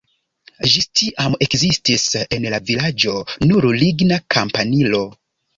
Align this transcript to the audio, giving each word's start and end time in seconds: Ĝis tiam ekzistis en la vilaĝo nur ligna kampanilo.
Ĝis 0.71 0.87
tiam 1.01 1.35
ekzistis 1.47 2.07
en 2.37 2.49
la 2.55 2.61
vilaĝo 2.71 3.13
nur 3.51 3.71
ligna 3.83 4.21
kampanilo. 4.39 5.05